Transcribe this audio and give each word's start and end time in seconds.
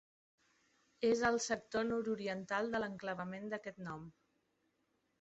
És 1.09 1.21
al 1.29 1.37
sector 1.49 1.87
nord-oriental 1.91 2.73
de 2.77 2.83
l'enclavament 2.85 3.49
d'aquest 3.55 3.87
nom. 3.93 4.13